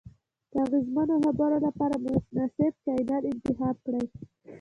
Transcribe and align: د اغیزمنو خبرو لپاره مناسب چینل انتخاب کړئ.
د 0.51 0.53
اغیزمنو 0.65 1.15
خبرو 1.25 1.57
لپاره 1.65 1.95
مناسب 2.03 2.71
چینل 2.83 3.23
انتخاب 3.33 3.75
کړئ. 3.85 4.05